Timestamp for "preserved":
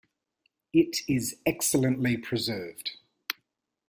2.17-2.93